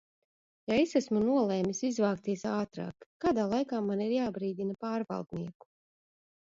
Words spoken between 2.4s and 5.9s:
ātrāk, kādā laikā man ir jābrīdina pārvaldnieku?